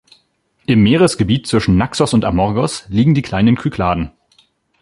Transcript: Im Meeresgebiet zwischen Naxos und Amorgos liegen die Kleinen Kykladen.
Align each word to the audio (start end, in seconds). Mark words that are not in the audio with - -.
Im 0.65 0.81
Meeresgebiet 0.81 1.45
zwischen 1.45 1.77
Naxos 1.77 2.15
und 2.15 2.25
Amorgos 2.25 2.87
liegen 2.89 3.13
die 3.13 3.21
Kleinen 3.21 3.55
Kykladen. 3.55 4.09